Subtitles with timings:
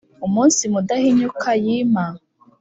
[0.25, 2.05] umunsi mudahinyuka yima